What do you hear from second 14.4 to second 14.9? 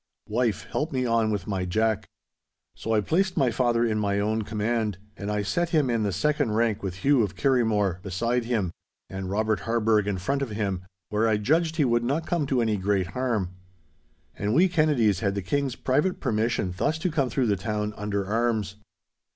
we